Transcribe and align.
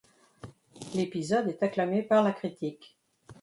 L'épisode 0.95 1.47
est 1.49 1.61
acclamé 1.61 2.01
par 2.01 2.23
la 2.23 2.31
critique. 2.31 2.97